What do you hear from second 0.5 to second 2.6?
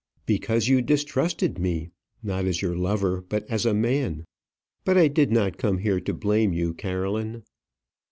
you distrusted me; not as